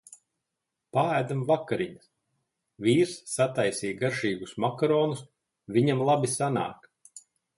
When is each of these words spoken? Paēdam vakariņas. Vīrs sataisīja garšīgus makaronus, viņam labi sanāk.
Paēdam 0.97 1.43
vakariņas. 1.51 2.07
Vīrs 2.87 3.13
sataisīja 3.33 3.99
garšīgus 4.01 4.55
makaronus, 4.65 5.23
viņam 5.77 6.05
labi 6.11 6.33
sanāk. 6.37 6.91